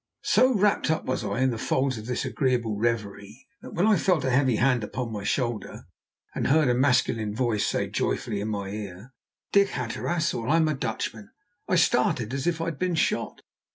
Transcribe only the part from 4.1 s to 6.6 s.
a heavy hand upon my shoulder and